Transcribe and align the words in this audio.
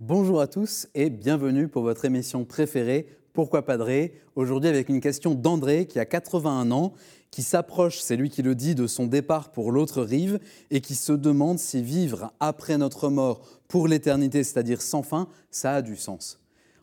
Bonjour 0.00 0.40
à 0.40 0.46
tous 0.46 0.86
et 0.94 1.10
bienvenue 1.10 1.66
pour 1.66 1.82
votre 1.82 2.04
émission 2.04 2.44
préférée 2.44 3.08
Pourquoi 3.32 3.64
Padré? 3.64 4.14
Aujourd'hui 4.36 4.68
avec 4.68 4.88
une 4.88 5.00
question 5.00 5.34
d'André 5.34 5.86
qui 5.86 5.98
a 5.98 6.04
81 6.04 6.70
ans, 6.70 6.92
qui 7.32 7.42
s'approche, 7.42 7.98
c'est 7.98 8.14
lui 8.14 8.30
qui 8.30 8.42
le 8.42 8.54
dit, 8.54 8.76
de 8.76 8.86
son 8.86 9.06
départ 9.08 9.50
pour 9.50 9.72
l'autre 9.72 10.02
rive 10.02 10.38
et 10.70 10.80
qui 10.80 10.94
se 10.94 11.12
demande 11.12 11.58
si 11.58 11.82
vivre 11.82 12.32
après 12.38 12.78
notre 12.78 13.08
mort 13.08 13.40
pour 13.66 13.88
l'éternité, 13.88 14.44
c'est-à-dire 14.44 14.82
sans 14.82 15.02
fin, 15.02 15.26
ça 15.50 15.74
a 15.74 15.82
du 15.82 15.96
sens. 15.96 16.38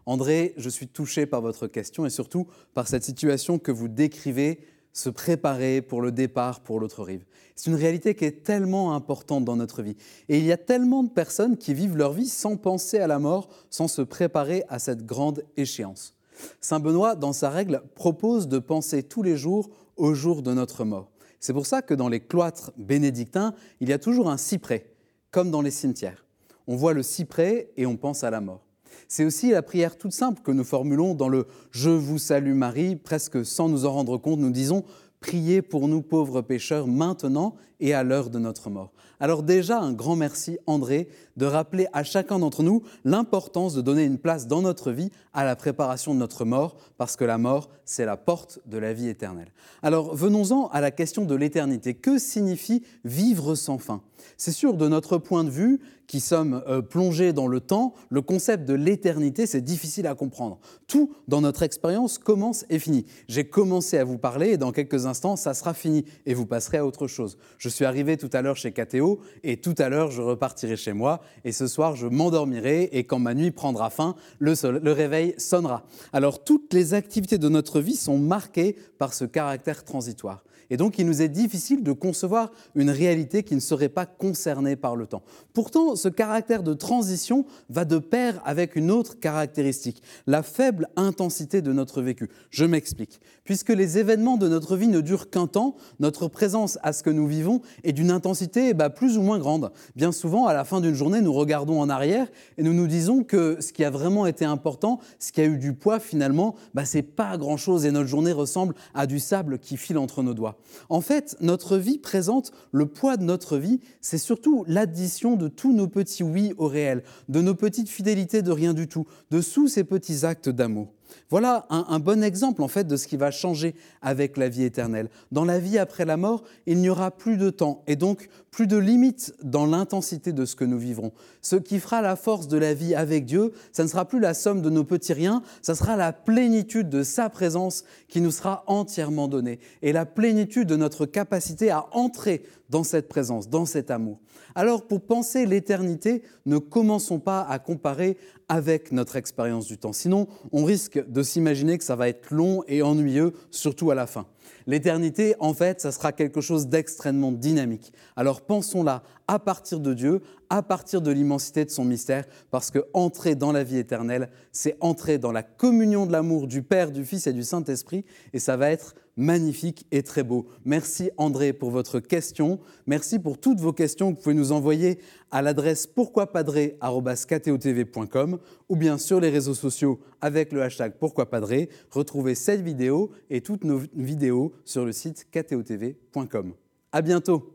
André, 0.06 0.54
je 0.58 0.68
suis 0.68 0.90
touché 0.90 1.26
par 1.26 1.40
votre 1.40 1.68
question 1.68 2.06
et 2.06 2.10
surtout 2.10 2.48
par 2.74 2.90
cette 2.90 3.06
situation 3.06 3.60
que 3.60 3.72
vous 3.72 3.88
décrivez 3.88 4.60
se 4.96 5.10
préparer 5.10 5.82
pour 5.82 6.02
le 6.02 6.12
départ 6.12 6.62
pour 6.62 6.80
l'autre 6.80 7.04
rive. 7.04 7.26
C'est 7.54 7.70
une 7.70 7.76
réalité 7.76 8.16
qui 8.16 8.24
est 8.24 8.44
tellement 8.44 8.96
importante 8.96 9.44
dans 9.44 9.58
notre 9.58 9.82
vie. 9.84 9.98
Et 10.30 10.40
il 10.40 10.46
y 10.46 10.54
a 10.54 10.58
tellement 10.58 11.04
de 11.04 11.10
personnes 11.10 11.58
qui 11.58 11.74
vivent 11.74 11.98
leur 11.98 12.14
vie 12.14 12.30
sans 12.30 12.56
penser 12.56 12.98
à 13.00 13.08
la 13.08 13.20
mort, 13.20 13.50
sans 13.70 13.90
se 13.90 14.02
préparer 14.02 14.64
à 14.70 14.80
cette 14.80 15.06
grande 15.06 15.44
échéance. 15.58 16.16
Saint 16.62 16.80
Benoît, 16.80 17.16
dans 17.16 17.34
sa 17.34 17.50
règle, 17.50 17.82
propose 17.94 18.48
de 18.48 18.58
penser 18.58 19.04
tous 19.04 19.22
les 19.22 19.36
jours 19.36 19.70
au 19.98 20.14
jour 20.14 20.42
de 20.42 20.54
notre 20.54 20.86
mort. 20.86 21.12
C'est 21.42 21.54
pour 21.54 21.66
ça 21.66 21.82
que 21.82 21.94
dans 21.94 22.10
les 22.10 22.22
cloîtres 22.22 22.72
bénédictins, 22.78 23.54
il 23.82 23.90
y 23.90 23.94
a 23.94 24.00
toujours 24.00 24.30
un 24.30 24.38
cyprès, 24.38 24.94
comme 25.30 25.52
dans 25.52 25.62
les 25.62 25.72
cimetières. 25.72 26.26
On 26.68 26.78
voit 26.78 26.94
le 26.94 27.04
cyprès 27.04 27.70
et 27.76 27.86
on 27.86 27.98
pense 27.98 28.24
à 28.24 28.32
la 28.32 28.40
mort. 28.40 28.66
C'est 29.08 29.26
aussi 29.26 29.52
la 29.52 29.62
prière 29.62 29.98
toute 29.98 30.14
simple 30.14 30.42
que 30.42 30.52
nous 30.52 30.64
formulons 30.64 31.14
dans 31.14 31.30
le 31.30 31.48
Je 31.72 31.90
vous 31.90 32.18
salue 32.18 32.54
Marie, 32.54 32.96
presque 32.96 33.46
sans 33.46 33.70
nous 33.70 33.86
en 33.86 33.92
rendre 33.92 34.18
compte, 34.18 34.40
nous 34.40 34.52
disons 34.52 34.84
Priez 35.20 35.62
pour 35.64 35.88
nous 35.88 36.02
pauvres 36.04 36.42
pécheurs 36.42 36.88
maintenant 36.88 37.56
et 37.80 37.94
à 37.94 38.04
l'heure 38.04 38.30
de 38.30 38.40
notre 38.40 38.70
mort. 38.70 38.92
Alors 39.20 39.44
déjà, 39.44 39.80
un 39.80 39.94
grand 39.94 40.16
merci 40.16 40.58
André 40.68 41.08
de 41.38 41.46
rappeler 41.46 41.88
à 41.94 42.04
chacun 42.04 42.40
d'entre 42.40 42.64
nous 42.64 42.84
l'importance 43.06 43.74
de 43.74 43.82
donner 43.82 44.04
une 44.04 44.18
place 44.18 44.48
dans 44.48 44.62
notre 44.62 44.92
vie 44.92 45.12
à 45.34 45.44
la 45.44 45.56
préparation 45.56 46.14
de 46.14 46.20
notre 46.20 46.46
mort, 46.46 46.78
parce 46.98 47.16
que 47.16 47.26
la 47.26 47.38
mort, 47.38 47.70
c'est 47.86 48.06
la 48.06 48.18
porte 48.18 48.60
de 48.66 48.78
la 48.78 48.94
vie 48.94 49.08
éternelle. 49.08 49.52
Alors 49.82 50.16
venons-en 50.16 50.68
à 50.68 50.82
la 50.82 50.92
question 50.92 51.26
de 51.26 51.36
l'éternité. 51.36 51.94
Que 51.94 52.18
signifie 52.18 52.84
vivre 53.04 53.56
sans 53.56 53.78
fin? 53.78 54.02
C'est 54.38 54.52
sûr, 54.52 54.74
de 54.76 54.88
notre 54.88 55.18
point 55.18 55.44
de 55.44 55.50
vue, 55.50 55.80
qui 56.08 56.20
sommes 56.20 56.64
euh, 56.68 56.82
plongés 56.82 57.34
dans 57.34 57.48
le 57.48 57.60
temps, 57.60 57.94
le 58.10 58.22
concept 58.22 58.66
de 58.66 58.74
l'éternité, 58.74 59.46
c'est 59.46 59.62
difficile 59.62 60.08
à 60.08 60.16
comprendre. 60.16 60.60
Tout 60.88 61.14
dans 61.28 61.42
notre 61.42 61.64
expérience 61.64 62.18
commence 62.18 62.66
et 62.70 62.80
finit. 62.80 63.06
J'ai 63.28 63.46
commencé 63.46 63.98
à 63.98 64.04
vous 64.04 64.18
parler 64.18 64.52
et 64.52 64.58
dans 64.58 64.72
quelques 64.72 65.06
instants, 65.06 65.36
ça 65.36 65.54
sera 65.54 65.74
fini 65.74 66.06
et 66.26 66.34
vous 66.34 66.46
passerez 66.46 66.78
à 66.78 66.86
autre 66.86 67.08
chose. 67.08 67.38
Suis 67.76 67.86
arrivé 67.86 68.18
tout 68.18 68.30
à 68.34 68.42
l'heure 68.42 68.56
chez 68.56 68.72
KTO 68.72 69.20
et 69.44 69.58
tout 69.58 69.76
à 69.78 69.90
l'heure, 69.90 70.10
je 70.10 70.22
repartirai 70.22 70.78
chez 70.78 70.94
moi 70.94 71.22
et 71.44 71.52
ce 71.52 71.68
soir, 71.68 71.96
je 71.96 72.08
m'endormirai 72.08 72.90
et 72.92 73.04
quand 73.04 73.20
ma 73.20 73.34
nuit 73.34 73.52
prendra 73.52 73.90
fin, 73.90 74.16
le 74.40 74.92
réveil 74.92 75.36
sonnera. 75.38 75.86
Alors, 76.14 76.44
toutes 76.44 76.74
les 76.74 76.94
activités 76.94 77.38
de 77.38 77.50
notre 77.50 77.82
vie 77.82 77.96
sont 77.96 78.18
marquées 78.18 78.76
par 78.98 79.14
ce 79.14 79.26
caractère 79.26 79.84
transitoire. 79.84 80.44
Et 80.70 80.78
donc, 80.78 81.00
il 81.00 81.06
nous 81.06 81.22
est 81.22 81.30
difficile 81.30 81.84
de 81.84 81.92
concevoir 81.92 82.52
une 82.76 82.90
réalité 82.90 83.44
qui 83.44 83.56
ne 83.56 83.60
serait 83.60 83.90
pas 83.90 84.06
concernée 84.06 84.76
par 84.76 84.96
le 84.96 85.08
temps. 85.08 85.24
Pourtant, 85.54 85.96
ce 85.96 86.10
caractère 86.10 86.64
de 86.64 86.74
transition 86.74 87.46
va 87.70 87.86
de 87.86 87.98
pair 87.98 88.42
avec 88.46 88.76
une 88.76 88.92
autre 88.92 89.20
caractéristique, 89.20 90.02
la 90.28 90.44
faible 90.44 90.90
intensité 90.96 91.62
de 91.62 91.72
notre 91.72 92.02
vécu. 92.02 92.30
Je 92.50 92.66
m'explique. 92.66 93.20
Puisque 93.44 93.70
les 93.70 93.98
événements 93.98 94.38
de 94.38 94.48
notre 94.48 94.76
vie 94.76 94.88
ne 94.88 95.02
durent 95.02 95.30
qu'un 95.30 95.48
temps, 95.48 95.76
notre 96.00 96.28
présence 96.28 96.80
à 96.84 96.94
ce 96.94 97.04
que 97.04 97.10
nous 97.10 97.28
vivons 97.28 97.62
est 97.84 97.94
d'une 97.94 98.12
intensité 98.12 98.74
bah, 98.74 98.90
plus 98.90 99.18
ou 99.18 99.22
moins 99.22 99.40
grande. 99.40 99.72
Bien 99.96 100.12
souvent, 100.12 100.48
à 100.48 100.54
la 100.54 100.64
fin 100.64 100.82
d'une 100.82 100.94
journée, 100.94 101.22
nous 101.22 101.34
regardons 101.34 101.80
en 101.80 101.90
arrière 101.90 102.28
et 102.58 102.64
nous 102.64 102.74
nous 102.74 102.88
disons 102.88 103.24
que 103.24 103.58
ce 103.60 103.72
qui 103.72 103.84
a 103.84 103.90
vraiment 103.90 104.26
été 104.26 104.46
important, 104.46 105.00
ce 105.20 105.32
qui 105.32 105.42
a 105.42 105.46
eu 105.46 105.58
du 105.58 105.74
poids 105.74 106.00
finalement, 106.00 106.56
bah, 106.74 106.86
c'est 106.86 107.04
pas 107.04 107.38
grand-chose 107.38 107.86
et 107.86 107.92
notre 107.92 108.08
journée 108.08 108.32
ressemble 108.32 108.76
à 108.94 109.08
du 109.08 109.20
sable 109.20 109.60
qui 109.60 109.78
file 109.78 109.98
entre 109.98 110.24
nos 110.24 110.34
doigts. 110.34 110.55
En 110.90 111.02
fait, 111.02 111.36
notre 111.42 111.78
vie 111.78 111.98
présente, 111.98 112.52
le 112.72 112.86
poids 112.86 113.18
de 113.18 113.24
notre 113.24 113.58
vie, 113.58 113.80
c'est 114.02 114.18
surtout 114.18 114.66
l'addition 114.68 115.36
de 115.36 115.48
tous 115.48 115.74
nos 115.74 115.88
petits 115.88 116.24
oui 116.24 116.54
au 116.58 116.68
réel, 116.68 117.04
de 117.30 117.42
nos 117.42 117.56
petites 117.56 117.90
fidélités 117.90 118.42
de 118.42 118.52
rien 118.52 118.74
du 118.74 118.88
tout, 118.88 119.06
de 119.32 119.42
sous 119.42 119.68
ces 119.68 119.84
petits 119.84 120.26
actes 120.26 120.50
d'amour. 120.50 120.95
Voilà 121.30 121.66
un, 121.70 122.00
bon 122.00 122.24
exemple 122.24 122.62
en 122.62 122.68
fait 122.68 122.86
de 122.86 122.98
ce 122.98 123.08
qui 123.08 123.18
va 123.18 123.32
changer 123.32 123.76
avec 124.02 124.38
la 124.38 124.50
vie 124.50 124.64
éternelle. 124.64 125.10
Dans 125.32 125.46
la 125.46 125.60
vie 125.60 125.78
après 125.78 126.06
la 126.06 126.18
mort, 126.18 126.44
il 126.66 126.78
n'y 126.80 126.90
aura 126.90 127.12
plus 127.12 127.38
de 127.38 127.50
temps 127.50 127.84
et 127.88 127.96
donc 127.96 128.30
plus 128.52 128.68
de 128.68 128.78
limites 128.78 129.34
dans 129.44 129.66
l'intensité 129.66 130.32
de 130.32 130.46
ce 130.46 130.56
que 130.56 130.64
nous 130.64 130.78
vivrons. 130.78 131.12
Ce 131.42 131.56
qui 131.58 131.80
fera 131.80 132.02
la 132.02 132.16
force 132.16 132.48
de 132.48 132.58
la 132.58 132.74
vie 132.74 132.96
avec 132.96 133.26
Dieu, 133.26 133.52
ça 133.74 133.84
ne 133.84 133.90
sera 133.90 134.06
plus 134.06 134.20
la 134.20 134.34
somme 134.34 134.62
de 134.62 134.70
nos 134.70 134.86
petits 134.86 135.14
riens, 135.14 135.42
ça 135.62 135.76
sera 135.76 135.98
la 135.98 136.14
plénitude 136.14 136.90
de 136.90 137.04
sa 137.04 137.30
présence 137.30 137.84
qui 138.08 138.22
nous 138.22 138.32
sera 138.32 138.64
entièrement 138.68 139.28
donnée 139.28 139.60
et 139.82 139.92
la 139.92 140.06
plénitude 140.06 140.68
de 140.68 140.76
notre 140.76 141.06
capacité 141.06 141.70
à 141.70 141.88
entrer 141.92 142.44
dans 142.70 142.84
cette 142.84 143.08
présence, 143.08 143.50
dans 143.50 143.66
cet 143.66 143.92
amour. 143.92 144.20
Alors 144.56 144.88
pour 144.88 145.02
penser 145.02 145.46
l'éternité, 145.46 146.24
ne 146.46 146.58
commençons 146.58 147.20
pas 147.20 147.42
à 147.42 147.60
comparer 147.60 148.18
avec 148.48 148.92
notre 148.92 149.16
expérience 149.16 149.66
du 149.66 149.78
temps. 149.78 149.94
Sinon, 149.94 150.28
on 150.52 150.64
risque 150.64 151.04
de 151.10 151.24
s'imaginer 151.24 151.78
que 151.78 151.84
ça 151.84 151.96
va 151.96 152.10
être 152.10 152.32
long 152.32 152.64
et 152.68 152.82
ennuyeux, 152.82 153.34
surtout 153.52 153.92
à 153.92 153.96
la 153.96 154.08
fin. 154.08 154.28
L'éternité, 154.68 155.36
en 155.40 155.54
fait, 155.54 155.82
ça 155.82 155.92
sera 155.92 156.12
quelque 156.12 156.42
chose 156.42 156.68
d'extrêmement 156.68 157.32
dynamique. 157.32 157.92
Alors 158.16 158.42
pensons-la 158.42 159.04
à 159.28 159.40
partir 159.40 159.80
de 159.80 159.94
Dieu, 159.94 160.22
à 160.50 160.62
partir 160.62 161.02
de 161.02 161.12
l'immensité 161.12 161.66
de 161.66 161.70
son 161.70 161.86
mystère, 161.86 162.26
parce 162.52 162.72
que 162.72 162.86
entrer 162.94 163.36
dans 163.36 163.52
la 163.52 163.64
vie 163.64 163.78
éternelle, 163.78 164.30
c'est 164.52 164.78
entrer 164.80 165.18
dans 165.18 165.32
la 165.32 165.44
communion 165.44 166.06
de 166.06 166.12
l'amour 166.12 166.48
du 166.48 166.62
Père, 166.62 166.92
du 166.92 167.06
Fils 167.06 167.28
et 167.28 167.34
du 167.34 167.44
Saint-Esprit, 167.44 168.06
et 168.34 168.40
ça 168.40 168.58
va 168.58 168.70
être 168.70 168.96
magnifique 169.18 169.86
et 169.92 170.04
très 170.04 170.24
beau. 170.24 170.48
Merci 170.66 171.10
André 171.18 171.54
pour 171.54 171.72
votre 171.72 172.00
question. 172.00 172.60
Merci 172.86 173.20
pour 173.20 173.40
toutes 173.40 173.60
vos 173.60 173.74
questions 173.74 174.12
que 174.12 174.18
vous 174.18 174.24
pouvez 174.24 174.36
nous 174.36 174.52
envoyer 174.52 175.00
à 175.32 175.42
l'adresse 175.42 175.88
pourquoipadré.com 175.88 178.40
ou 178.70 178.76
bien 178.76 178.98
sur 178.98 179.20
les 179.20 179.30
réseaux 179.30 179.54
sociaux 179.54 180.00
avec 180.22 180.52
le 180.52 180.62
hashtag 180.62 180.94
pourquoipadré. 181.00 181.70
Retrouvez 181.92 182.36
cette 182.36 182.62
vidéo 182.62 183.12
et 183.30 183.42
toutes 183.42 183.64
nos 183.64 183.82
vidéos 183.96 184.54
sur 184.64 184.86
le 184.86 184.92
site 184.92 185.28
ktotv.com. 185.32 186.54
À 186.92 187.02
bientôt 187.02 187.55